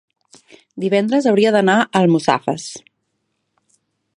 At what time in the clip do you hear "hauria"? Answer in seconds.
1.31-1.51